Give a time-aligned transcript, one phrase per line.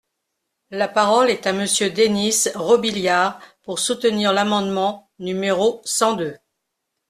[0.71, 6.35] La parole est à Monsieur Denys Robiliard, pour soutenir l’amendement numéro cent deux.